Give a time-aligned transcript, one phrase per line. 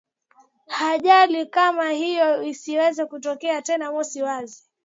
[0.91, 4.63] ajali kama hiyo isiweze kutokea tena mosi mwazi